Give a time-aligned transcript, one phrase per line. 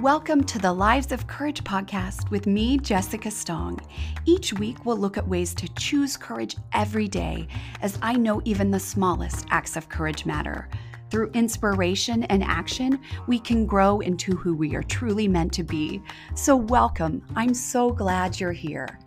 [0.00, 3.78] Welcome to the Lives of Courage podcast with me, Jessica Stong.
[4.24, 7.46] Each week, we'll look at ways to choose courage every day,
[7.82, 10.70] as I know even the smallest acts of courage matter.
[11.10, 16.00] Through inspiration and action, we can grow into who we are truly meant to be.
[16.34, 17.22] So, welcome.
[17.36, 18.98] I'm so glad you're here.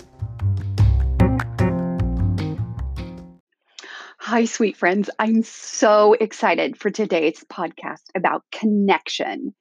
[4.19, 5.09] Hi, sweet friends.
[5.17, 9.55] I'm so excited for today's podcast about connection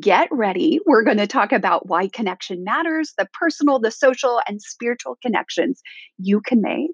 [0.00, 0.80] get ready.
[0.86, 5.80] We're going to talk about why connection matters, the personal, the social, and spiritual connections
[6.18, 6.90] you can make.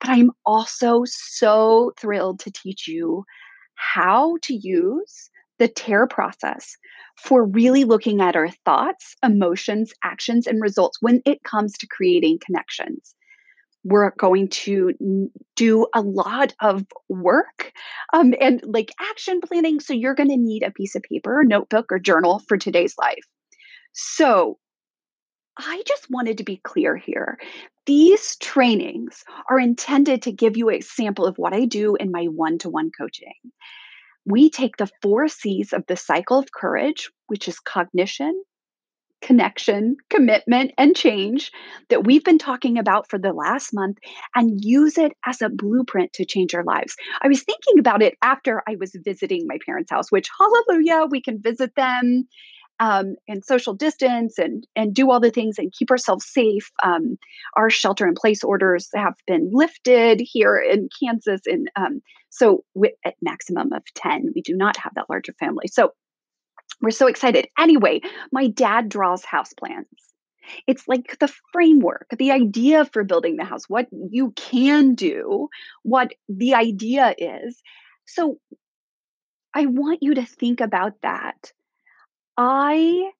[0.00, 3.24] But I'm also so thrilled to teach you
[3.74, 6.76] how to use the tear process
[7.16, 12.38] for really looking at our thoughts, emotions, actions, and results when it comes to creating
[12.44, 13.14] connections
[13.84, 17.72] we're going to do a lot of work
[18.12, 19.80] um, and like action planning.
[19.80, 23.24] So you're going to need a piece of paper, notebook, or journal for today's life.
[23.92, 24.58] So
[25.58, 27.38] I just wanted to be clear here.
[27.86, 32.26] These trainings are intended to give you a sample of what I do in my
[32.26, 33.34] one to one coaching.
[34.24, 38.42] We take the four C's of the cycle of courage, which is cognition,
[39.20, 41.52] connection, commitment, and change
[41.88, 43.98] that we've been talking about for the last month
[44.34, 46.96] and use it as a blueprint to change our lives.
[47.22, 51.20] I was thinking about it after I was visiting my parents' house, which, hallelujah, we
[51.20, 52.28] can visit them.
[52.82, 56.70] Um, and social distance and and do all the things and keep ourselves safe.
[56.82, 57.18] Um,
[57.54, 62.64] our shelter in place orders have been lifted here in Kansas, and um, so
[63.04, 65.66] at maximum of ten, we do not have that larger family.
[65.68, 65.92] So
[66.80, 67.48] we're so excited.
[67.58, 68.00] Anyway,
[68.32, 69.86] my dad draws house plans.
[70.66, 75.48] It's like the framework, the idea for building the house, what you can do,
[75.82, 77.60] what the idea is.
[78.06, 78.38] So
[79.54, 81.52] I want you to think about that.
[82.36, 83.10] I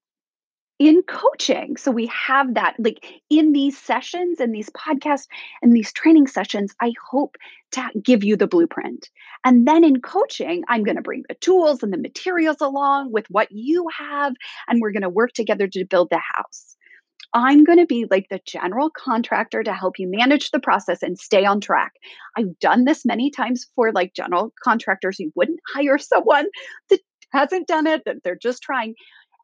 [0.80, 1.76] in coaching.
[1.76, 5.26] So we have that like in these sessions and these podcasts
[5.60, 7.36] and these training sessions, I hope
[7.72, 9.10] to give you the blueprint.
[9.44, 13.26] And then in coaching, I'm going to bring the tools and the materials along with
[13.28, 14.32] what you have,
[14.66, 16.76] and we're going to work together to build the house.
[17.34, 21.18] I'm going to be like the general contractor to help you manage the process and
[21.18, 21.92] stay on track.
[22.36, 26.46] I've done this many times for like general contractors who wouldn't hire someone
[26.88, 27.00] that
[27.32, 28.94] hasn't done it, that they're just trying.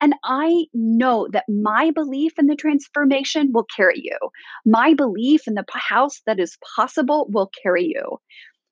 [0.00, 4.18] And I know that my belief in the transformation will carry you.
[4.64, 8.18] My belief in the house that is possible will carry you.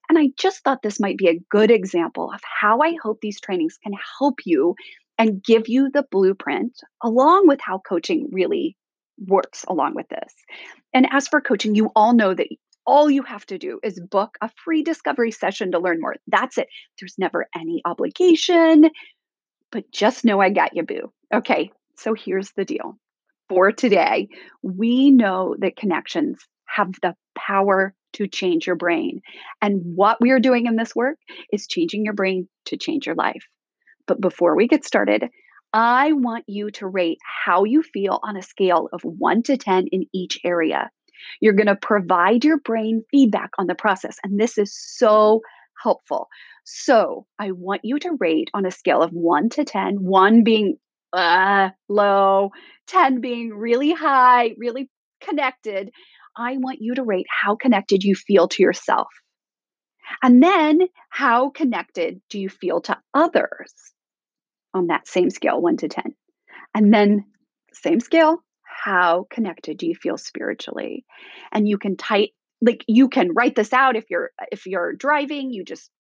[0.09, 3.41] And I just thought this might be a good example of how I hope these
[3.41, 4.75] trainings can help you
[5.19, 8.77] and give you the blueprint along with how coaching really
[9.27, 10.35] works along with this.
[10.93, 12.49] And as for coaching, you all know that
[12.87, 16.17] all you have to do is book a free discovery session to learn more.
[16.27, 16.69] That's it.
[17.01, 18.91] There's never any obligation
[19.75, 21.13] but just know I got you, boo.
[21.35, 22.97] Okay, so here's the deal.
[23.49, 24.29] For today,
[24.63, 29.21] we know that connections have the power to change your brain.
[29.61, 31.19] And what we are doing in this work
[31.53, 33.45] is changing your brain to change your life.
[34.07, 35.25] But before we get started,
[35.73, 39.89] I want you to rate how you feel on a scale of one to 10
[39.89, 40.89] in each area.
[41.41, 44.19] You're going to provide your brain feedback on the process.
[44.23, 45.41] And this is so
[45.83, 46.29] helpful.
[46.65, 50.77] So I want you to rate on a scale of one to 10, one being
[51.13, 52.51] uh, low,
[52.89, 54.91] 10 being really high, really
[55.23, 55.91] connected.
[56.37, 59.09] I want you to rate how connected you feel to yourself.
[60.23, 60.81] And then
[61.11, 63.73] how connected do you feel to others
[64.73, 66.15] on that same scale, one to 10?
[66.75, 67.25] And then,
[67.73, 71.05] same scale, how connected do you feel spiritually?
[71.53, 75.51] And you can type like you can write this out if you're if you're driving
[75.51, 75.91] you just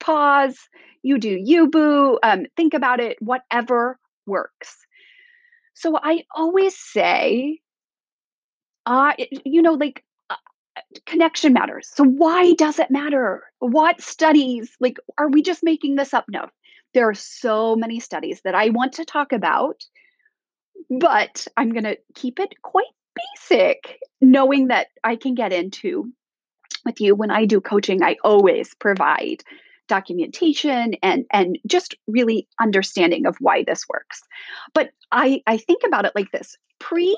[0.00, 0.58] pause,
[1.02, 4.76] you do you boo, um, think about it, whatever works.
[5.74, 7.60] So I always say,
[8.84, 9.12] uh,
[9.44, 10.34] you know, like uh,
[11.06, 11.88] connection matters.
[11.94, 13.44] So why does it matter?
[13.60, 16.24] What studies, like, are we just making this up?
[16.28, 16.48] No,
[16.94, 19.84] there are so many studies that I want to talk about,
[20.90, 22.86] but I'm going to keep it quite
[23.36, 26.12] basic, knowing that I can get into
[26.84, 28.02] with you when I do coaching.
[28.02, 29.42] I always provide
[29.88, 34.22] documentation and and just really understanding of why this works.
[34.74, 37.16] But i i think about it like this pre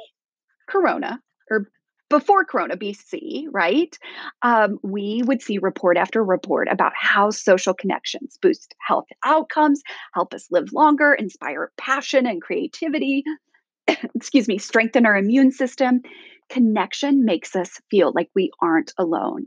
[0.68, 1.20] corona
[1.50, 1.68] or
[2.08, 3.98] before corona bc right
[4.42, 9.82] um, we would see report after report about how social connections boost health outcomes
[10.14, 13.24] help us live longer inspire passion and creativity
[14.14, 16.02] excuse me strengthen our immune system.
[16.48, 19.46] Connection makes us feel like we aren't alone.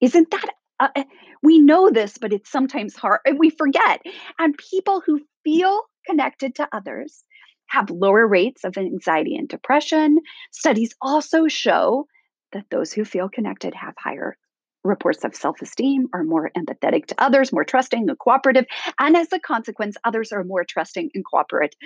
[0.00, 0.46] Isn't that
[0.80, 1.04] uh, eh,
[1.42, 3.20] we know this, but it's sometimes hard.
[3.36, 4.02] We forget.
[4.38, 7.24] And people who feel connected to others
[7.66, 10.18] have lower rates of anxiety and depression.
[10.52, 12.06] Studies also show
[12.52, 14.36] that those who feel connected have higher
[14.84, 18.64] reports of self esteem, are more empathetic to others, more trusting and cooperative.
[18.98, 21.78] And as a consequence, others are more trusting and cooperative.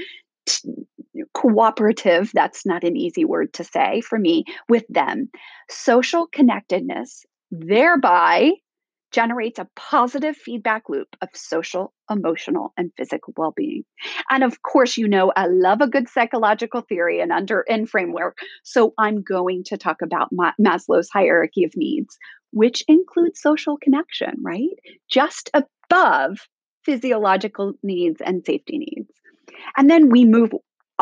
[1.35, 5.31] Cooperative, that's not an easy word to say for me, with them.
[5.69, 8.53] Social connectedness thereby
[9.13, 13.85] generates a positive feedback loop of social, emotional, and physical well-being.
[14.31, 18.39] And of course, you know I love a good psychological theory and under and framework.
[18.65, 22.17] So I'm going to talk about Ma- Maslow's hierarchy of needs,
[22.53, 24.71] which includes social connection, right?
[25.09, 26.39] Just above
[26.85, 29.11] physiological needs and safety needs.
[29.77, 30.53] And then we move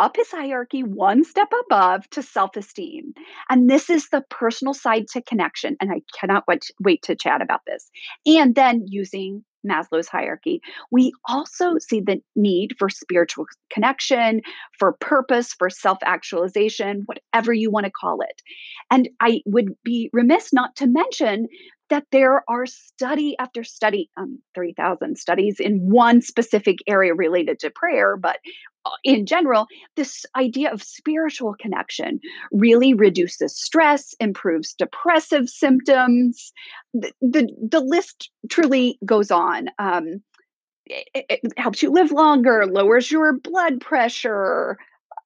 [0.00, 3.12] up his hierarchy one step above to self esteem.
[3.48, 5.76] And this is the personal side to connection.
[5.80, 7.90] And I cannot wait, wait to chat about this.
[8.26, 14.40] And then using Maslow's hierarchy, we also see the need for spiritual connection,
[14.78, 18.42] for purpose, for self actualization, whatever you want to call it.
[18.90, 21.46] And I would be remiss not to mention
[21.90, 27.70] that there are study after study, um, 3,000 studies in one specific area related to
[27.70, 28.38] prayer, but
[28.86, 29.66] uh, in general,
[29.96, 32.18] this idea of spiritual connection
[32.52, 36.52] really reduces stress, improves depressive symptoms.
[36.94, 39.68] The, the, the list truly goes on.
[39.78, 40.22] Um,
[40.86, 44.78] it, it helps you live longer, lowers your blood pressure,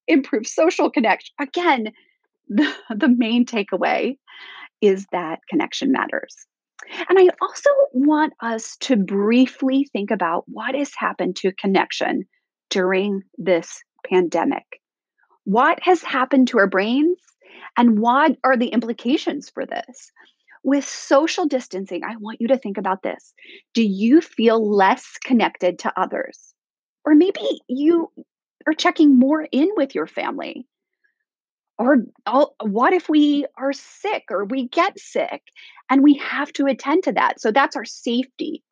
[0.08, 1.32] improves social connection.
[1.40, 1.92] Again,
[2.48, 4.18] the, the main takeaway
[4.80, 6.46] is that connection matters.
[7.08, 12.24] And I also want us to briefly think about what has happened to connection
[12.70, 14.64] during this pandemic.
[15.44, 17.18] What has happened to our brains
[17.76, 20.10] and what are the implications for this?
[20.62, 23.34] With social distancing, I want you to think about this.
[23.74, 26.54] Do you feel less connected to others?
[27.04, 28.10] Or maybe you
[28.66, 30.66] are checking more in with your family
[31.78, 31.98] or
[32.62, 35.42] what if we are sick or we get sick
[35.90, 37.40] and we have to attend to that?
[37.40, 38.62] So that's our safety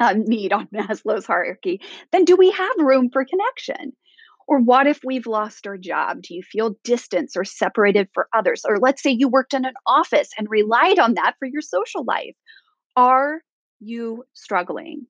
[0.00, 1.80] um, need on maslow's hierarchy.
[2.12, 3.92] Then do we have room for connection?
[4.46, 6.20] Or what if we've lost our job?
[6.20, 8.62] Do you feel distance or separated for others?
[8.68, 12.04] Or let's say you worked in an office and relied on that for your social
[12.04, 12.36] life.
[12.94, 13.40] Are
[13.80, 15.06] you struggling?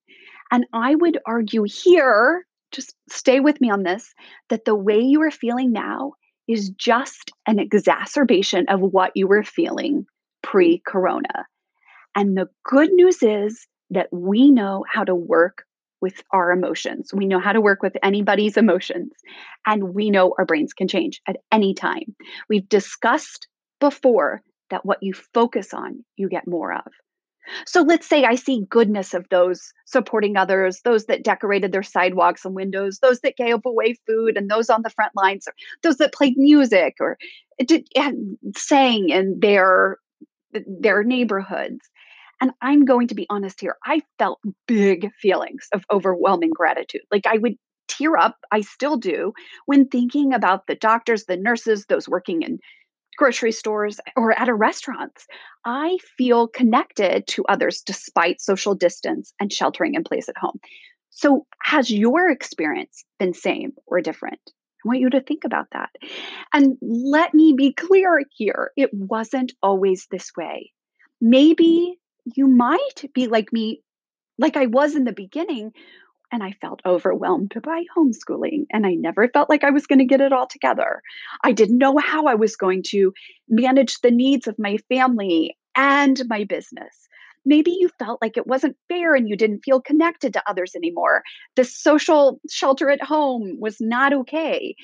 [0.53, 4.13] And i would argue here just stay with me on this
[4.51, 6.13] that the way you are feeling now
[6.49, 10.07] is just an exacerbation of what you were feeling
[10.43, 11.47] pre corona.
[12.15, 15.65] And the good news is that we know how to work
[16.01, 17.13] with our emotions.
[17.15, 19.13] We know how to work with anybody's emotions,
[19.67, 22.15] and we know our brains can change at any time.
[22.49, 23.49] We've discussed
[23.81, 26.85] before that what you focus on, you get more of.
[27.67, 32.45] So let's say I see goodness of those supporting others, those that decorated their sidewalks
[32.45, 35.47] and windows, those that gave away food, and those on the front lines,
[35.83, 37.19] those that played music or
[37.67, 37.87] did,
[38.57, 39.99] sang in their
[40.53, 41.81] their neighborhoods.
[42.41, 47.03] And I'm going to be honest here, I felt big feelings of overwhelming gratitude.
[47.11, 47.55] Like I would
[47.89, 49.33] tear up, I still do,
[49.67, 52.59] when thinking about the doctors, the nurses, those working in
[53.17, 55.13] grocery stores or at a restaurant,
[55.65, 60.59] I feel connected to others despite social distance and sheltering in place at home.
[61.11, 64.41] So, has your experience been same or different?
[64.85, 65.91] I want you to think about that.
[66.53, 70.73] And let me be clear here it wasn't always this way.
[71.21, 73.83] Maybe you might be like me,
[74.39, 75.73] like I was in the beginning,
[76.35, 80.05] and I felt overwhelmed by homeschooling and I never felt like I was going to
[80.05, 81.01] get it all together.
[81.45, 83.15] I didn't know how I was going to
[83.49, 86.93] manage the needs of my family and my business.
[87.47, 91.23] Maybe you felt like it wasn't fair and you didn't feel connected to others anymore.
[91.55, 94.75] The social shelter at home was not okay.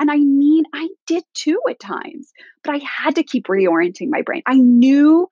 [0.00, 2.32] And I mean, I did too at times,
[2.64, 4.42] but I had to keep reorienting my brain.
[4.44, 5.28] I knew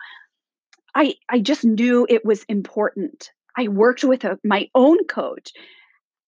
[0.94, 5.52] I I just knew it was important I worked with a, my own coach.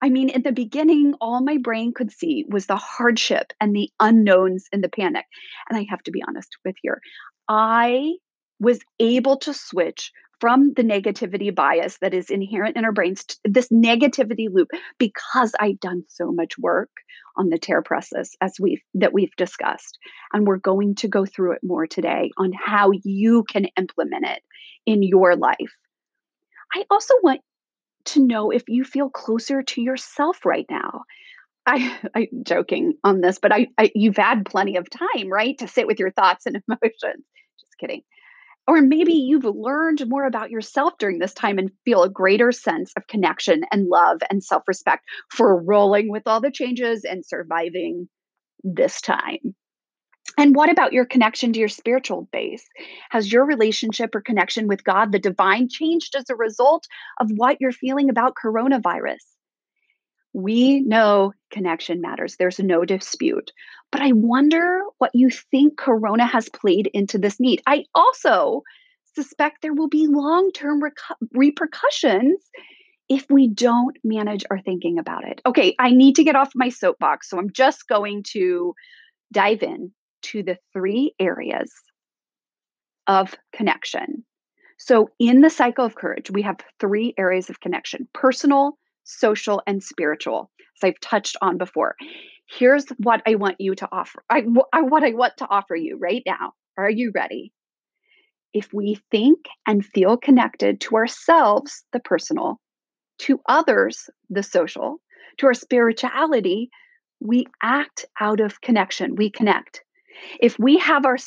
[0.02, 3.90] I mean, in the beginning, all my brain could see was the hardship and the
[3.99, 5.25] unknowns and the panic.
[5.68, 6.95] And I have to be honest with you,
[7.49, 8.12] I
[8.61, 13.68] was able to switch from the negativity bias that is inherent in our brains this
[13.68, 14.68] negativity loop
[14.99, 16.90] because I've done so much work
[17.37, 19.99] on the tear process as we've that we've discussed
[20.33, 24.42] and we're going to go through it more today on how you can implement it
[24.85, 25.73] in your life
[26.75, 27.41] I also want
[28.07, 31.03] to know if you feel closer to yourself right now.
[31.67, 35.69] I, I'm joking on this, but I, I, you've had plenty of time, right, to
[35.69, 37.25] sit with your thoughts and emotions.
[37.61, 38.03] Just kidding.
[38.69, 39.27] Or maybe mm.
[39.27, 43.63] you've learned more about yourself during this time and feel a greater sense of connection
[43.73, 48.09] and love and self respect for rolling with all the changes and surviving
[48.65, 49.55] this time.
[50.38, 52.66] And what about your connection to your spiritual base?
[53.11, 56.87] Has your relationship or connection with God, the divine, changed as a result
[57.18, 59.23] of what you're feeling about coronavirus?
[60.33, 62.37] We know connection matters.
[62.37, 63.52] There's no dispute.
[63.90, 67.62] But I wonder what you think Corona has played into this need.
[67.66, 68.62] I also
[69.14, 70.83] suspect there will be long term
[71.33, 72.38] repercussions
[73.09, 75.40] if we don't manage our thinking about it.
[75.47, 77.30] Okay, I need to get off my soapbox.
[77.30, 78.75] So I'm just going to
[79.33, 79.92] dive in
[80.30, 81.73] to the three areas
[83.06, 84.25] of connection.
[84.78, 89.83] So in the cycle of courage, we have three areas of connection personal, social, and
[89.83, 91.97] spiritual, as I've touched on before.
[92.49, 94.23] Here's what I want you to offer.
[94.30, 96.52] I, I, what I want to offer you right now.
[96.76, 97.52] Are you ready?
[98.52, 102.61] If we think and feel connected to ourselves, the personal,
[103.21, 105.00] to others, the social,
[105.38, 106.71] to our spirituality,
[107.21, 109.16] we act out of connection.
[109.16, 109.83] We connect.
[110.41, 111.19] If we have our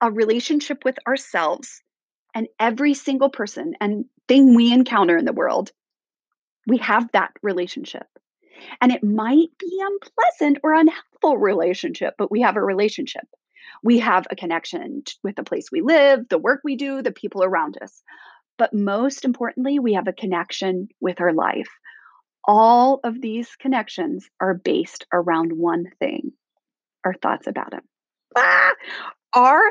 [0.00, 1.80] a relationship with ourselves
[2.34, 5.70] and every single person and thing we encounter in the world
[6.66, 8.06] we have that relationship.
[8.80, 13.26] And it might be unpleasant or unhelpful relationship, but we have a relationship.
[13.82, 17.42] We have a connection with the place we live, the work we do, the people
[17.42, 18.02] around us.
[18.56, 21.68] But most importantly, we have a connection with our life.
[22.46, 26.32] All of these connections are based around one thing
[27.04, 27.82] our thoughts about it.
[28.36, 28.72] Ah!
[29.34, 29.62] Our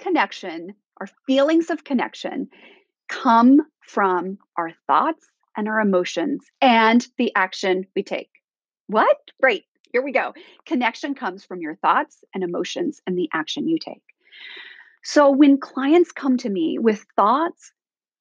[0.00, 2.48] connection, our feelings of connection,
[3.08, 8.30] come from our thoughts and our emotions and the action we take.
[8.88, 9.16] What?
[9.40, 9.64] Great.
[9.92, 10.34] Here we go.
[10.66, 14.02] Connection comes from your thoughts and emotions and the action you take.
[15.02, 17.72] So when clients come to me with thoughts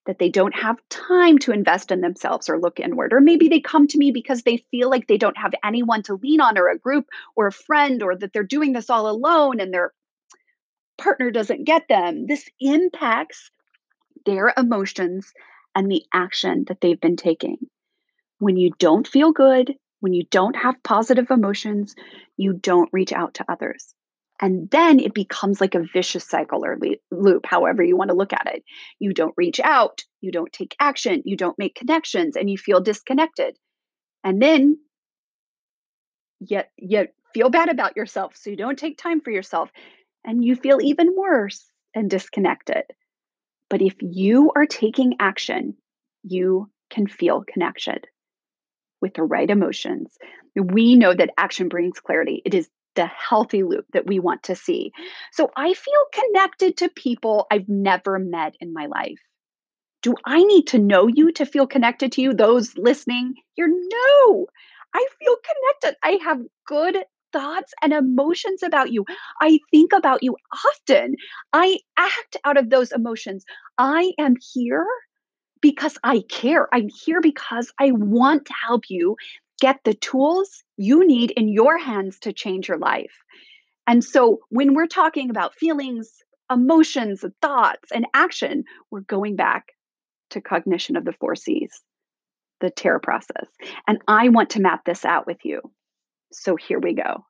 [0.05, 3.59] that they don't have time to invest in themselves or look inward, or maybe they
[3.59, 6.67] come to me because they feel like they don't have anyone to lean on, or
[6.69, 9.93] a group, or a friend, or that they're doing this all alone and their
[10.97, 13.51] partner doesn't get them, this impacts
[14.25, 15.31] their emotions
[15.75, 17.57] and the action that they've been taking.
[18.39, 21.95] When you don't feel good, when you don't have positive emotions,
[22.37, 23.93] you don't reach out to others.
[24.41, 26.77] And then it becomes like a vicious cycle or
[27.11, 28.63] loop, however you want to look at it.
[28.97, 32.79] You don't reach out, you don't take action, you don't make connections, and you feel
[32.79, 33.57] disconnected.
[34.23, 34.77] And then
[36.39, 39.69] yet yet feel bad about yourself, so you don't take time for yourself,
[40.23, 42.83] and you feel even worse and disconnected.
[43.69, 45.75] But if you are taking action,
[46.23, 48.07] you can feel connected
[49.01, 50.17] with the right emotions.
[50.55, 52.41] We know that action brings clarity.
[52.45, 54.91] It is the healthy loop that we want to see.
[55.31, 59.19] So I feel connected to people I've never met in my life.
[60.01, 62.33] Do I need to know you to feel connected to you?
[62.33, 64.47] Those listening, you're no.
[64.93, 65.35] I feel
[65.81, 65.97] connected.
[66.03, 66.97] I have good
[67.31, 69.05] thoughts and emotions about you.
[69.41, 71.15] I think about you often.
[71.53, 73.45] I act out of those emotions.
[73.77, 74.87] I am here
[75.61, 76.67] because I care.
[76.73, 79.15] I'm here because I want to help you
[79.59, 83.13] get the tools you need in your hands to change your life.
[83.87, 86.11] And so when we're talking about feelings,
[86.51, 89.69] emotions, thoughts, and action, we're going back
[90.31, 91.81] to cognition of the four C's,
[92.61, 93.47] the TEAR process.
[93.87, 95.61] And I want to map this out with you.
[96.31, 97.25] So here we go.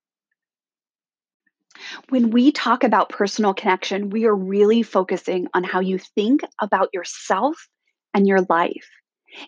[2.09, 6.89] When we talk about personal connection, we are really focusing on how you think about
[6.93, 7.69] yourself
[8.13, 8.89] and your life.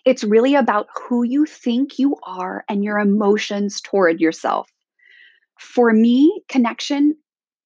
[0.04, 4.70] It's really about who you think you are and your emotions toward yourself.
[5.58, 7.16] For me, connection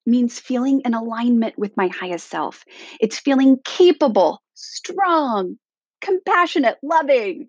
[0.06, 2.64] means feeling in alignment with my highest self.
[3.00, 5.56] It's feeling capable, strong,
[6.00, 7.48] compassionate, loving,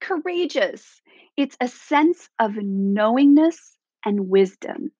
[0.00, 1.02] courageous.
[1.36, 4.92] It's a sense of knowingness and wisdom.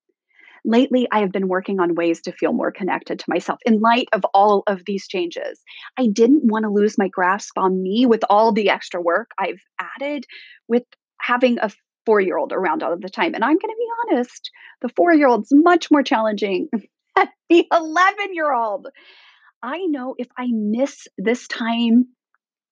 [0.68, 4.06] Lately, I have been working on ways to feel more connected to myself in light
[4.12, 5.58] of all of these changes.
[5.98, 9.62] I didn't want to lose my grasp on me with all the extra work I've
[9.80, 10.26] added
[10.68, 10.82] with
[11.22, 11.70] having a
[12.04, 13.34] four year old around all of the time.
[13.34, 14.50] And I'm going to be honest,
[14.82, 16.68] the four year old's much more challenging
[17.16, 18.88] than the 11 year old.
[19.62, 22.08] I know if I miss this time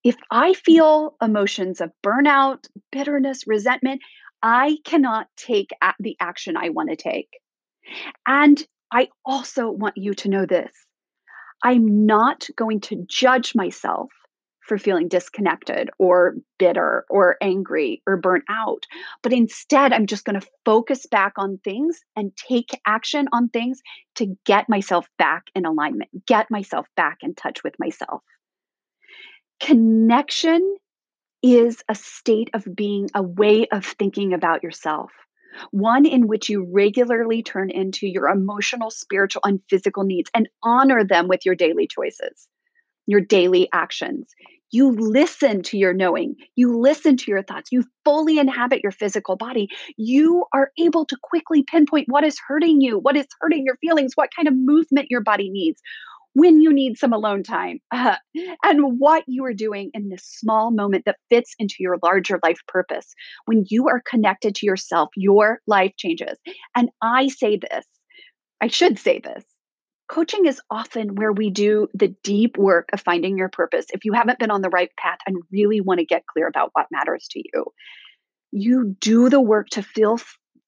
[0.05, 4.03] if I feel emotions of burnout, bitterness, resentment,
[4.41, 7.29] I cannot take the action I want to take.
[8.27, 10.73] And I also want you to know this
[11.63, 14.11] I'm not going to judge myself
[14.67, 18.85] for feeling disconnected or bitter or angry or burnt out.
[19.23, 23.81] But instead, I'm just going to focus back on things and take action on things
[24.17, 28.23] to get myself back in alignment, get myself back in touch with myself.
[29.61, 30.77] Connection
[31.43, 35.13] is a state of being, a way of thinking about yourself
[35.71, 41.05] one in which you regularly turn into your emotional, spiritual, and physical needs and honor
[41.05, 42.49] them with your daily choices,
[43.07, 44.35] your daily actions.
[44.73, 49.37] You listen to your knowing, you listen to your thoughts, you fully inhabit your physical
[49.37, 49.69] body.
[49.97, 54.13] You are able to quickly pinpoint what is hurting you, what is hurting your feelings,
[54.17, 55.81] what kind of movement your body needs,
[56.37, 58.17] when you need some alone time, uh,
[58.63, 62.61] and what you are doing in this small moment that fits into your larger life
[62.69, 63.07] purpose.
[63.47, 66.37] When you are connected to yourself, your life changes.
[66.75, 67.87] And I say this,
[68.61, 69.45] I should say this.
[70.11, 73.87] Coaching is often where we do the deep work of finding your purpose.
[73.95, 76.69] If you haven't been on the right path and really want to get clear about
[76.75, 77.65] what matters to you,
[78.53, 80.21] you do the work to feel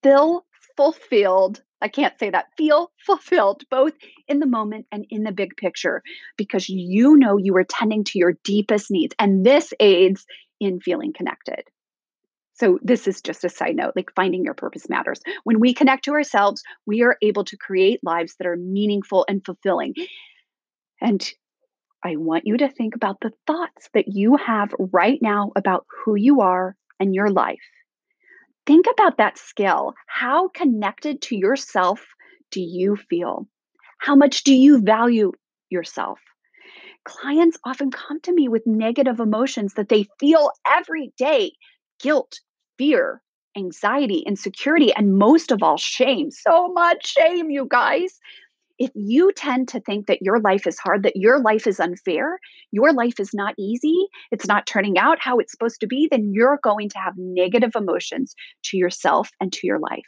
[0.02, 0.46] feel
[0.78, 2.46] fulfilled I can't say that.
[2.56, 3.92] Feel fulfilled both
[4.26, 6.02] in the moment and in the big picture
[6.36, 9.14] because you know you are tending to your deepest needs.
[9.18, 10.26] And this aids
[10.60, 11.62] in feeling connected.
[12.54, 15.20] So, this is just a side note like finding your purpose matters.
[15.44, 19.44] When we connect to ourselves, we are able to create lives that are meaningful and
[19.44, 19.94] fulfilling.
[21.00, 21.24] And
[22.04, 26.16] I want you to think about the thoughts that you have right now about who
[26.16, 27.60] you are and your life
[28.68, 29.94] think about that skill.
[30.06, 32.06] How connected to yourself
[32.52, 33.48] do you feel?
[33.98, 35.32] How much do you value
[35.70, 36.20] yourself?
[37.04, 41.52] Clients often come to me with negative emotions that they feel every day
[42.00, 42.40] guilt,
[42.76, 43.22] fear,
[43.56, 46.30] anxiety, insecurity, and most of all, shame.
[46.30, 48.20] So much shame, you guys
[48.78, 52.38] if you tend to think that your life is hard, that your life is unfair,
[52.70, 56.32] your life is not easy, it's not turning out how it's supposed to be, then
[56.32, 60.06] you're going to have negative emotions to yourself and to your life.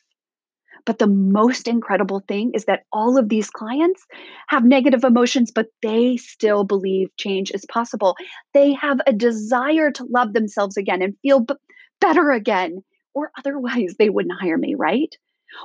[0.85, 4.05] But the most incredible thing is that all of these clients
[4.49, 8.17] have negative emotions, but they still believe change is possible.
[8.55, 11.55] They have a desire to love themselves again and feel b-
[12.01, 12.83] better again,
[13.15, 15.15] or otherwise they wouldn't hire me, right?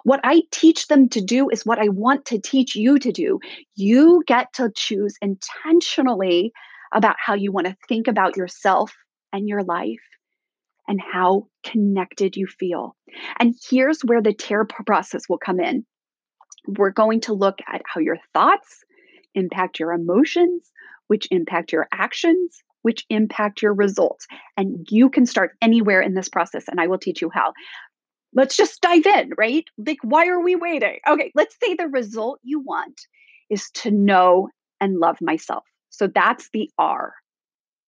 [0.03, 3.39] What I teach them to do is what I want to teach you to do.
[3.75, 6.51] You get to choose intentionally
[6.93, 8.93] about how you want to think about yourself
[9.33, 9.99] and your life
[10.87, 12.95] and how connected you feel.
[13.39, 15.85] And here's where the tear process will come in.
[16.67, 18.83] We're going to look at how your thoughts
[19.33, 20.71] impact your emotions,
[21.07, 24.27] which impact your actions, which impact your results.
[24.57, 27.53] And you can start anywhere in this process, and I will teach you how
[28.35, 29.65] let's just dive in, right?
[29.77, 30.99] Like, why are we waiting?
[31.07, 33.01] Okay, let's say the result you want
[33.49, 35.63] is to know and love myself.
[35.89, 37.13] So that's the R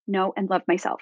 [0.08, 1.02] know and love myself.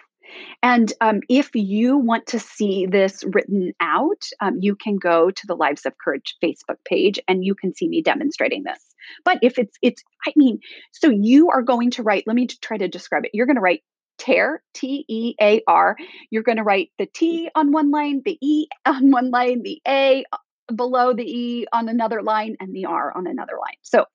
[0.64, 5.48] And um, if you want to see this written out, um, you can go to
[5.48, 8.80] the Lives of Courage Facebook page and you can see me demonstrating this.
[9.24, 10.60] But if it's, it's, I mean,
[10.92, 13.32] so you are going to write, let me try to describe it.
[13.34, 13.84] You're going to write
[14.18, 15.96] tear, T E A R.
[16.30, 17.14] You're going to write the mm.
[17.14, 20.38] T on one line, the E on one line, the A uh,
[20.74, 23.78] below the E on another line, and the R on another line.
[23.82, 24.06] So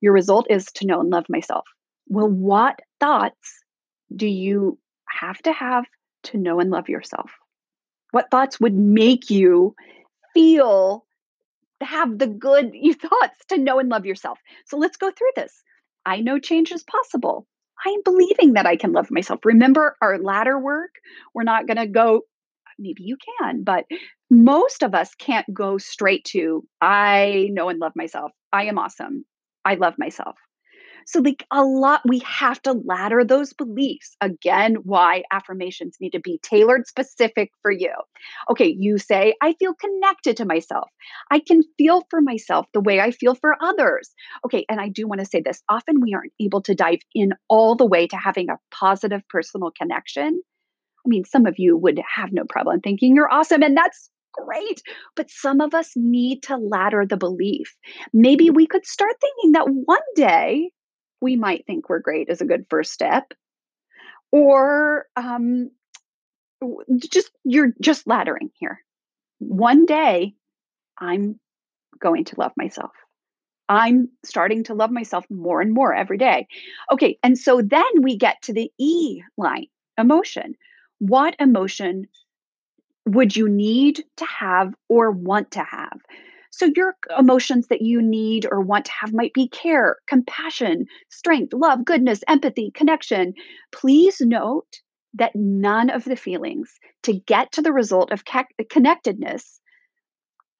[0.00, 1.64] your result is to know and love myself.
[2.08, 3.64] Well, what thoughts
[4.14, 4.78] do you
[5.08, 5.84] have to have
[6.24, 7.30] to know and love yourself?
[8.12, 9.74] What thoughts would make you
[10.34, 11.04] feel
[11.80, 14.38] have the good thoughts to know and love yourself?
[14.66, 15.62] So let's go through this.
[16.04, 17.46] I know change is possible.
[17.84, 19.40] I'm believing that I can love myself.
[19.44, 20.90] Remember our ladder work?
[21.34, 22.22] We're not going to go,
[22.78, 23.84] maybe you can, but
[24.30, 28.32] most of us can't go straight to, I know and love myself.
[28.52, 29.24] I am awesome.
[29.64, 30.36] I love myself.
[31.06, 34.16] So, like a lot, we have to ladder those beliefs.
[34.20, 37.92] Again, why affirmations need to be tailored specific for you.
[38.50, 40.90] Okay, you say, I feel connected to myself.
[41.30, 44.10] I can feel for myself the way I feel for others.
[44.44, 47.34] Okay, and I do want to say this often we aren't able to dive in
[47.48, 50.42] all the way to having a positive personal connection.
[51.06, 54.82] I mean, some of you would have no problem thinking you're awesome, and that's great.
[55.14, 57.76] But some of us need to ladder the belief.
[58.12, 60.70] Maybe we could start thinking that one day
[61.20, 63.32] we might think we're great is a good first step.
[64.32, 65.70] Or um,
[66.98, 68.80] just you're just laddering here.
[69.38, 70.34] One day,
[70.98, 71.38] I'm
[71.98, 72.92] going to love myself.
[73.68, 76.46] I'm starting to love myself more and more every day.
[76.90, 79.66] Okay, and so then we get to the E line
[79.98, 80.54] emotion.
[80.98, 82.06] What emotion
[83.06, 86.00] would you need to have or want to have?
[86.56, 91.52] So, your emotions that you need or want to have might be care, compassion, strength,
[91.52, 93.34] love, goodness, empathy, connection.
[93.72, 94.80] Please note
[95.12, 98.24] that none of the feelings to get to the result of
[98.70, 99.60] connectedness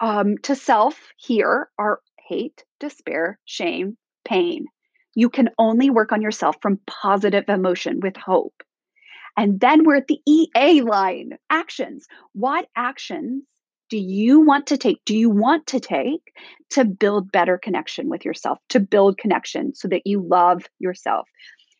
[0.01, 4.67] um, to self here are hate, despair, shame, pain.
[5.15, 8.63] You can only work on yourself from positive emotion with hope.
[9.35, 12.07] And then we're at the EA line actions.
[12.35, 13.45] What actions
[13.89, 15.01] do you want to take?
[15.05, 16.33] Do you want to take
[16.71, 21.29] to build better connection with yourself, to build connection so that you love yourself?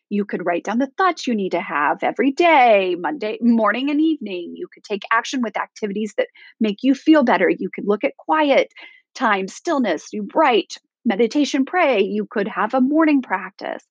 [0.09, 3.99] You could write down the thoughts you need to have every day, Monday morning and
[3.99, 4.53] evening.
[4.55, 6.27] You could take action with activities that
[6.61, 7.49] make you feel better.
[7.49, 8.71] You could look at quiet
[9.15, 12.01] time, stillness, you write, meditation, pray.
[12.01, 13.83] You could have a morning practice.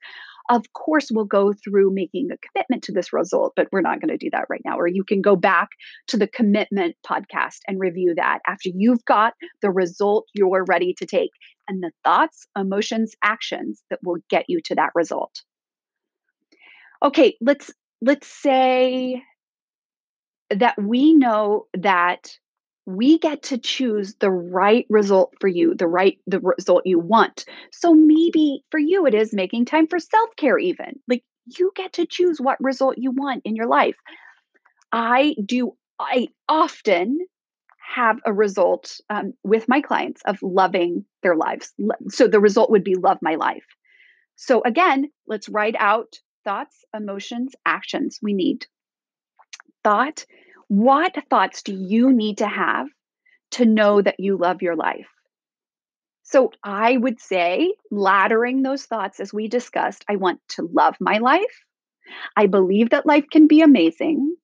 [0.48, 4.16] Of course, we'll go through making a commitment to this result, but we're not going
[4.16, 4.78] to do that right now.
[4.78, 5.70] Or you can go back
[6.08, 11.06] to the commitment podcast and review that after you've got the result you're ready to
[11.06, 11.30] take
[11.68, 15.42] and the thoughts, emotions, actions that will get you to that result.
[17.02, 19.22] Okay, let's let's say
[20.50, 22.30] that we know that
[22.86, 27.44] we get to choose the right result for you, the right the result you want.
[27.72, 31.00] So maybe for you it is making time for self-care even.
[31.08, 31.24] Like
[31.58, 33.96] you get to choose what result you want in your life.
[34.92, 37.18] I do I often
[37.94, 41.72] have a result um, with my clients of loving their lives.
[42.08, 43.64] So the result would be love my life.
[44.36, 48.66] So again, let's write out thoughts, emotions, actions we need.
[49.82, 50.26] Thought,
[50.68, 52.88] what thoughts do you need to have
[53.52, 55.08] to know that you love your life?
[56.22, 61.18] So I would say, laddering those thoughts as we discussed, I want to love my
[61.18, 61.62] life.
[62.36, 64.34] I believe that life can be amazing.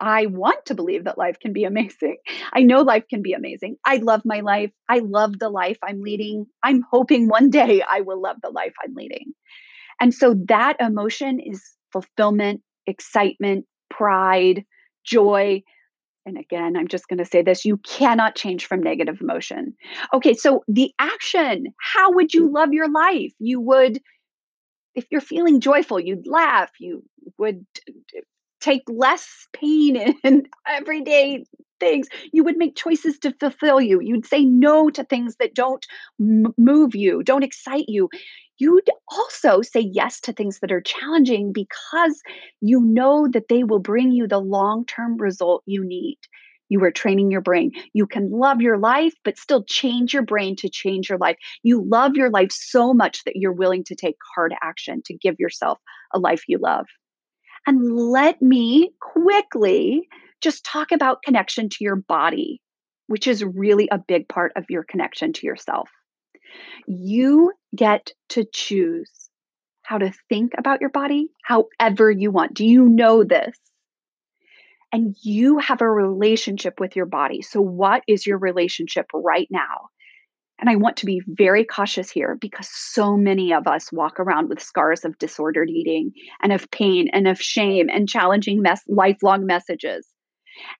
[0.00, 2.16] I want to believe that life can be amazing.
[2.52, 3.76] I know life can be amazing.
[3.84, 4.72] I love my life.
[4.88, 6.46] I love the life I'm leading.
[6.62, 9.32] I'm hoping one day I will love the life I'm leading.
[10.00, 11.62] And so that emotion is
[11.92, 14.64] fulfillment, excitement, pride,
[15.04, 15.62] joy.
[16.26, 19.74] And again, I'm just going to say this you cannot change from negative emotion.
[20.12, 22.54] Okay, so the action how would you mm.
[22.54, 23.32] love your life?
[23.38, 24.00] You would,
[24.94, 27.02] if you're feeling joyful, you'd laugh, you
[27.38, 27.66] would
[28.60, 31.44] take less pain in everyday
[31.80, 32.08] things.
[32.32, 34.00] You would make choices to fulfill you.
[34.00, 35.84] You'd say no to things that don't
[36.18, 38.08] move you, don't excite you
[38.58, 42.22] you'd also say yes to things that are challenging because
[42.60, 46.18] you know that they will bring you the long term result you need.
[46.68, 47.72] You are training your brain.
[47.92, 51.36] You can love your life, but still change your brain to change your life.
[51.62, 55.36] You love your life so much that you're willing to take hard action to give
[55.38, 55.78] yourself
[56.12, 56.86] a life you love.
[57.66, 60.08] And let me quickly
[60.40, 62.60] just talk about connection to your body,
[63.06, 65.88] which is really a big part of your connection to yourself.
[66.86, 69.10] You get to choose
[69.82, 72.54] how to think about your body however you want.
[72.54, 73.56] Do you know this?
[74.92, 77.42] And you have a relationship with your body.
[77.42, 79.88] So, what is your relationship right now?
[80.60, 84.48] And I want to be very cautious here because so many of us walk around
[84.48, 86.12] with scars of disordered eating
[86.42, 90.06] and of pain and of shame and challenging mess- lifelong messages.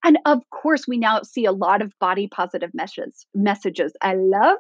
[0.05, 3.27] And of course, we now see a lot of body positive messages.
[3.35, 3.93] Messages.
[4.01, 4.59] I love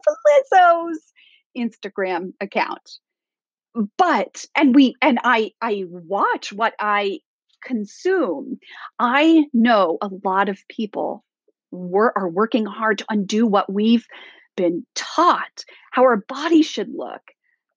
[0.53, 1.12] Lizzo's
[1.57, 2.98] Instagram account.
[3.98, 7.18] But and we and I I watch what I
[7.64, 8.59] consume.
[8.98, 11.24] I know a lot of people
[11.70, 14.07] were, are working hard to undo what we've
[14.57, 17.22] been taught, how our body should look.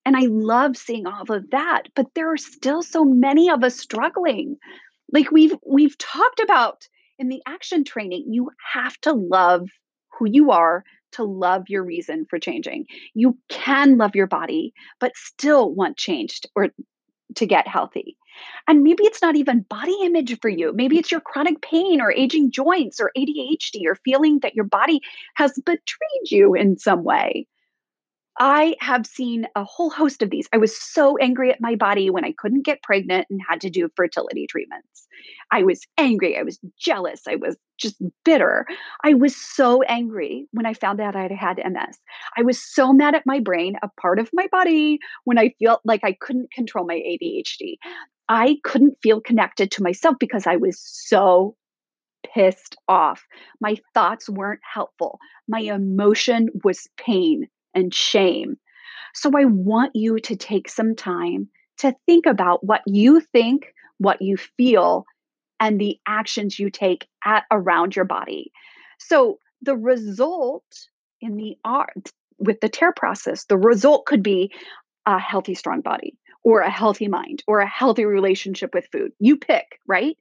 [0.05, 3.77] And I love seeing all of that, but there are still so many of us
[3.77, 4.57] struggling.
[5.11, 6.87] Like we've we've talked about
[7.19, 9.69] in the action training, you have to love
[10.17, 12.85] who you are to love your reason for changing.
[13.13, 16.69] You can love your body, but still want changed or
[17.35, 18.17] to get healthy.
[18.67, 20.73] And maybe it's not even body image for you.
[20.73, 25.01] Maybe it's your chronic pain or aging joints or ADHD or feeling that your body
[25.35, 27.47] has betrayed you in some way.
[28.39, 30.47] I have seen a whole host of these.
[30.53, 33.69] I was so angry at my body when I couldn't get pregnant and had to
[33.69, 35.07] do fertility treatments.
[35.51, 36.37] I was angry.
[36.37, 37.21] I was jealous.
[37.27, 38.67] I was just bitter.
[39.03, 41.97] I was so angry when I found out I had MS.
[42.37, 45.81] I was so mad at my brain, a part of my body, when I felt
[45.83, 47.77] like I couldn't control my ADHD.
[48.29, 51.55] I couldn't feel connected to myself because I was so
[52.33, 53.25] pissed off.
[53.61, 55.17] My thoughts weren't helpful.
[55.47, 57.47] My emotion was pain
[57.77, 58.57] and shame.
[59.13, 64.21] So I want you to take some time to think about what you think, what
[64.21, 65.05] you feel,
[65.59, 68.51] and the actions you take at around your body.
[68.99, 70.65] So the result
[71.21, 74.51] in the art with the tear process, the result could be
[75.05, 79.11] a healthy, strong body or a healthy mind or a healthy relationship with food.
[79.19, 80.17] You pick, right?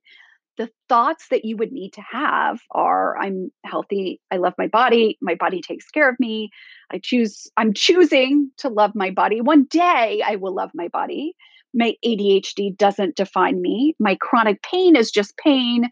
[0.58, 5.18] The thoughts that you would need to have are I'm healthy, I love my body,
[5.20, 6.50] my body takes care of me.
[6.90, 9.40] I choose I'm choosing to love my body.
[9.40, 11.34] One day I will love my body.
[11.74, 13.94] My ADHD doesn't define me.
[13.98, 15.90] My chronic pain is just pain.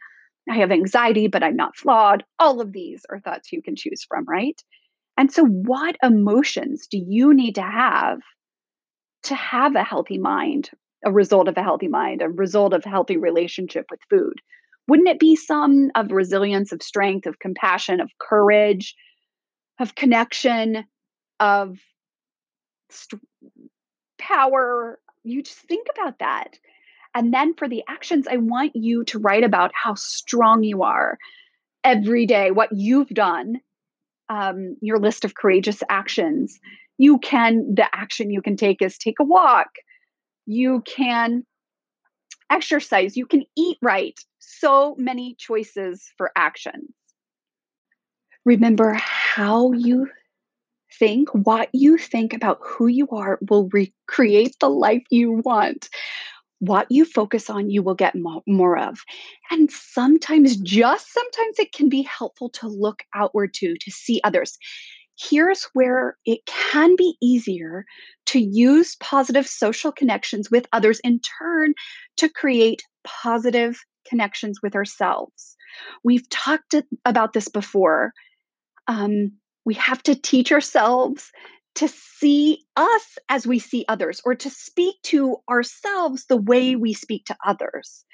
[0.50, 2.24] I have anxiety, but I'm not flawed.
[2.38, 4.60] All of these are thoughts you can choose from, right?
[5.16, 8.18] And so, what emotions do you need to have
[9.24, 10.70] to have a healthy mind,
[11.04, 14.40] a result of a healthy mind, a result of healthy relationship with food?
[14.88, 18.94] Wouldn't it be some of resilience, of strength, of compassion, of courage,
[19.80, 20.84] of connection,
[21.40, 21.78] of
[22.90, 23.22] st-
[24.18, 24.98] power?
[25.22, 26.58] You just think about that.
[27.14, 31.16] And then for the actions, I want you to write about how strong you are
[31.84, 33.60] every day, what you've done
[34.28, 36.58] um, your list of courageous actions.
[36.98, 39.68] You can, the action you can take is take a walk.
[40.46, 41.44] You can
[42.50, 43.16] exercise.
[43.16, 44.18] You can eat right.
[44.38, 46.90] So many choices for actions.
[48.44, 50.08] Remember how you
[50.98, 55.88] think, what you think about who you are will recreate the life you want
[56.60, 58.98] what you focus on, you will get mo- more of.
[59.50, 64.56] And sometimes, just sometimes, it can be helpful to look outward too, to see others.
[65.18, 67.84] Here's where it can be easier
[68.26, 71.74] to use positive social connections with others in turn
[72.16, 75.56] to create positive connections with ourselves.
[76.02, 76.74] We've talked
[77.04, 78.12] about this before.
[78.86, 79.32] Um,
[79.64, 81.30] we have to teach ourselves
[81.76, 86.92] to see us as we see others or to speak to ourselves the way we
[86.92, 88.04] speak to others.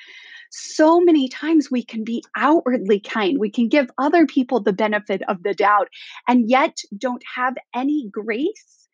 [0.50, 3.38] So many times we can be outwardly kind.
[3.38, 5.88] We can give other people the benefit of the doubt
[6.28, 8.88] and yet don't have any grace,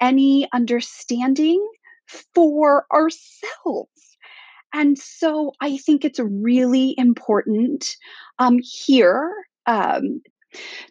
[0.00, 1.64] any understanding
[2.34, 4.16] for ourselves.
[4.72, 7.96] And so I think it's really important
[8.38, 9.32] um, here
[9.66, 10.22] um,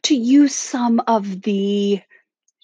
[0.03, 2.01] to use some of the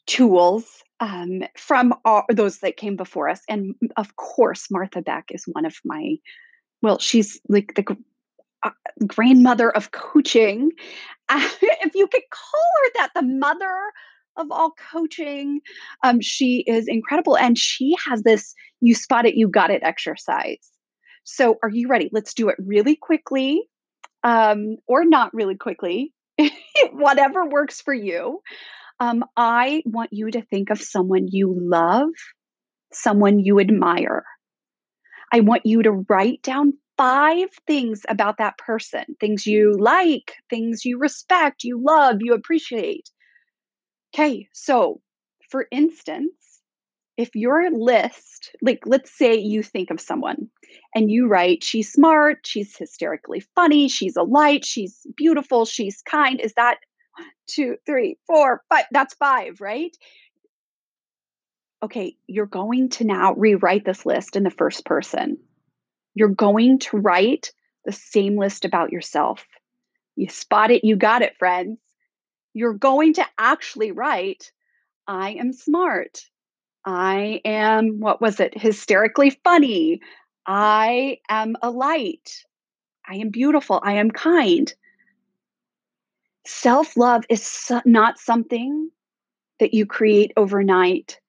[0.07, 0.65] tools
[0.99, 3.41] um, from all, those that came before us.
[3.49, 6.15] And of course, Martha Beck is one of my,
[6.81, 7.97] well, she's like the
[8.63, 8.69] uh,
[9.05, 10.71] grandmother of coaching.
[11.29, 13.75] If you could call her that, the mother
[14.37, 15.61] of all coaching.
[16.03, 17.37] Um, she is incredible.
[17.37, 20.69] And she has this you spot it, you got it exercise.
[21.23, 22.09] So, are you ready?
[22.11, 23.67] Let's do it really quickly
[24.25, 26.11] um, or not really quickly,
[26.91, 28.41] whatever works for you.
[28.99, 32.09] Um, I want you to think of someone you love,
[32.91, 34.25] someone you admire.
[35.35, 40.85] I want you to write down five things about that person things you like, things
[40.85, 43.09] you respect, you love, you appreciate.
[44.13, 45.01] Okay, so
[45.49, 46.61] for instance,
[47.17, 50.47] if your list, like let's say you think of someone
[50.95, 56.39] and you write, she's smart, she's hysterically funny, she's a light, she's beautiful, she's kind.
[56.39, 56.77] Is that
[57.47, 58.85] two, three, four, five.
[58.91, 59.95] That's five, right?
[61.85, 65.37] Okay, you're going to now rewrite this list in the first person.
[66.15, 67.51] You're going to write
[67.85, 69.45] the same list about yourself.
[70.15, 71.77] You spot it, you got it, friends.
[72.55, 74.51] You're going to actually write,
[75.05, 76.25] I am smart.
[76.83, 80.01] I am, what was it, hysterically funny.
[80.47, 82.45] I am a light.
[83.07, 83.79] I am beautiful.
[83.83, 84.73] I am kind.
[86.47, 88.89] Self love is so, not something
[89.59, 91.19] that you create overnight.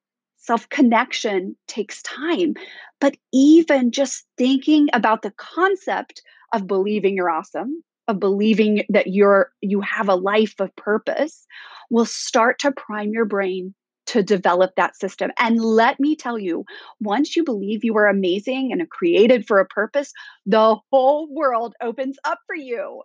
[0.47, 2.53] Self connection takes time.
[3.01, 6.21] But even just thinking about the concept
[6.53, 11.45] of believing you're awesome, of believing that you're you have a life of purpose
[11.89, 15.31] will start to prime your brain to develop that system.
[15.37, 16.63] And let me tell you,
[17.01, 20.13] once you believe you are amazing and created for a purpose,
[20.45, 23.01] the whole world opens up for you.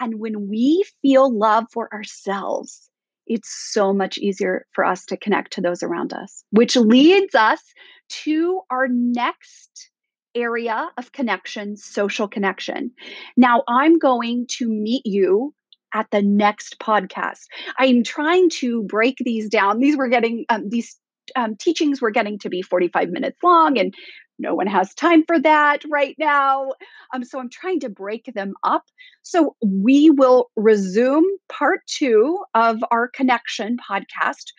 [0.00, 2.88] And when we feel love for ourselves,
[3.26, 7.60] it's so much easier for us to connect to those around us, which leads us
[8.08, 9.90] to our next
[10.34, 12.90] area of connection social connection.
[13.36, 15.54] Now, I'm going to meet you
[15.94, 17.40] at the next podcast.
[17.78, 19.80] I'm trying to break these down.
[19.80, 20.96] These were getting, um, these
[21.34, 23.94] um, teachings were getting to be 45 minutes long, and
[24.38, 26.72] no one has time for that right now.
[27.14, 28.84] Um, so I'm trying to break them up.
[29.22, 34.52] So we will resume part two of our connection podcast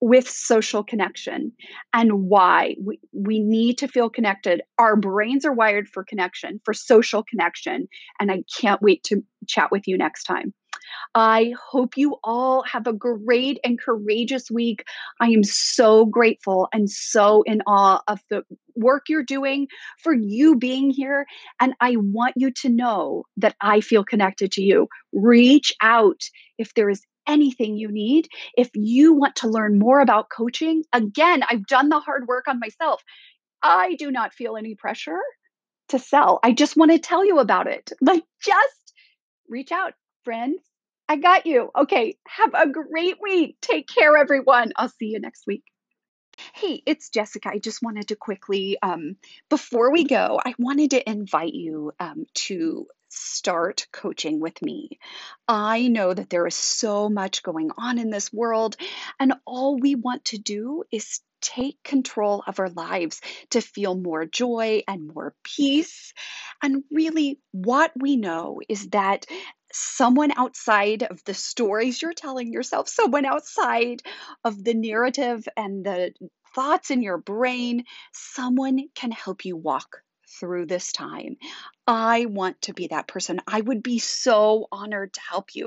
[0.00, 1.50] with social connection
[1.94, 4.60] and why we, we need to feel connected.
[4.78, 7.88] Our brains are wired for connection, for social connection.
[8.20, 10.52] And I can't wait to chat with you next time.
[11.14, 14.84] I hope you all have a great and courageous week.
[15.20, 18.44] I am so grateful and so in awe of the
[18.76, 19.68] work you're doing
[19.98, 21.26] for you being here.
[21.60, 24.88] And I want you to know that I feel connected to you.
[25.12, 26.22] Reach out
[26.58, 28.28] if there is anything you need.
[28.56, 32.60] If you want to learn more about coaching, again, I've done the hard work on
[32.60, 33.02] myself.
[33.62, 35.20] I do not feel any pressure
[35.88, 36.38] to sell.
[36.42, 37.92] I just want to tell you about it.
[38.00, 38.94] Like, just
[39.48, 39.94] reach out,
[40.24, 40.60] friends.
[41.08, 41.70] I got you.
[41.76, 42.16] Okay.
[42.26, 43.56] Have a great week.
[43.60, 44.72] Take care, everyone.
[44.76, 45.64] I'll see you next week.
[46.54, 47.50] Hey, it's Jessica.
[47.52, 49.16] I just wanted to quickly, um,
[49.50, 54.98] before we go, I wanted to invite you um, to start coaching with me.
[55.46, 58.76] I know that there is so much going on in this world,
[59.20, 64.24] and all we want to do is take control of our lives to feel more
[64.24, 66.12] joy and more peace.
[66.62, 69.26] And really, what we know is that
[69.74, 74.02] someone outside of the stories you're telling yourself, someone outside
[74.44, 76.12] of the narrative and the
[76.54, 80.02] thoughts in your brain, someone can help you walk
[80.38, 81.36] through this time.
[81.86, 83.40] I want to be that person.
[83.46, 85.66] I would be so honored to help you.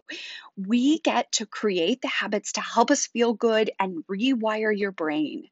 [0.57, 5.49] We get to create the habits to help us feel good and rewire your brain.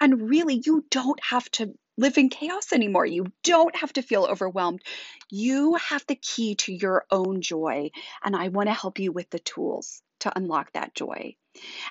[0.00, 3.06] And really, you don't have to live in chaos anymore.
[3.06, 4.82] You don't have to feel overwhelmed.
[5.30, 7.90] You have the key to your own joy.
[8.22, 11.36] And I want to help you with the tools to unlock that joy.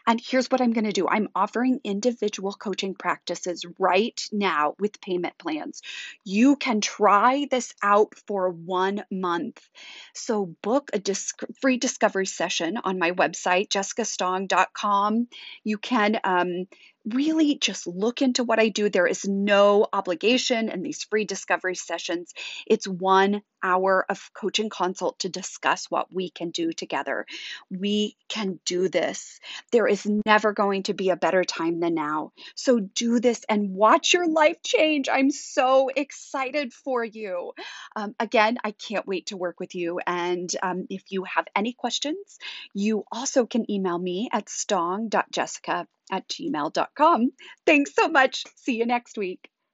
[0.07, 5.01] And here's what I'm going to do I'm offering individual coaching practices right now with
[5.01, 5.81] payment plans.
[6.23, 9.67] You can try this out for one month.
[10.13, 11.01] So book a
[11.61, 15.27] free discovery session on my website, jessicastong.com.
[15.63, 16.67] You can um,
[17.05, 18.89] really just look into what I do.
[18.89, 22.33] There is no obligation in these free discovery sessions.
[22.65, 27.25] It's one hour of coaching consult to discuss what we can do together.
[27.69, 29.39] We can do this.
[29.71, 32.31] There is never going to be a better time than now.
[32.55, 35.09] So do this and watch your life change.
[35.09, 37.53] I'm so excited for you.
[37.95, 39.99] Um, again, I can't wait to work with you.
[40.05, 42.37] And um, if you have any questions,
[42.73, 47.31] you also can email me at stong.jessica at gmail.com.
[47.65, 48.43] Thanks so much.
[48.55, 49.49] See you next week.